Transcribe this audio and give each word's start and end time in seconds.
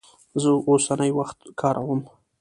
زه 0.41 0.49
اوسنی 0.69 1.11
وخت 1.19 1.39
کاروم. 1.59 2.01